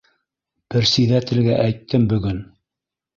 [0.75, 2.41] Персиҙәтелгә әйттем бөгөн.